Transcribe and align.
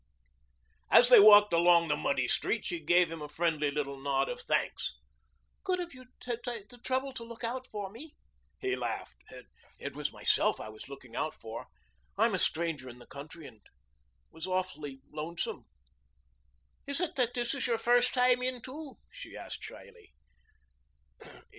As 0.89 1.09
they 1.09 1.19
walked 1.19 1.53
along 1.53 1.87
the 1.89 1.95
muddy 1.95 2.27
street 2.27 2.65
she 2.65 2.79
gave 2.79 3.11
him 3.11 3.21
a 3.21 3.29
friendly 3.29 3.69
little 3.69 3.99
nod 4.01 4.29
of 4.29 4.41
thanks. 4.41 4.95
"Good 5.63 5.79
of 5.79 5.93
you 5.93 6.07
to 6.21 6.37
take 6.43 6.69
the 6.69 6.79
trouble 6.79 7.13
to 7.13 7.23
look 7.23 7.43
out 7.43 7.67
for 7.67 7.87
me." 7.87 8.15
He 8.57 8.75
laughed. 8.75 9.23
"It 9.77 9.95
was 9.95 10.11
myself 10.11 10.59
I 10.59 10.69
was 10.69 10.89
looking 10.89 11.15
out 11.15 11.35
for. 11.35 11.67
I'm 12.17 12.33
a 12.33 12.39
stranger 12.39 12.89
in 12.89 12.97
the 12.97 13.05
country 13.05 13.45
and 13.45 13.61
was 14.31 14.47
awfully 14.47 15.01
lonesome." 15.11 15.67
"Is 16.87 16.99
it 16.99 17.15
that 17.17 17.35
this 17.35 17.53
is 17.53 17.67
your 17.67 17.77
first 17.77 18.11
time 18.15 18.41
in 18.41 18.59
too?" 18.59 18.97
she 19.11 19.37
asked 19.37 19.63
shyly. 19.63 20.15